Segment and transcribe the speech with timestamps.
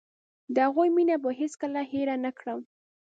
[0.53, 2.59] د هغوی مينه به هېڅ کله هېره نکړم.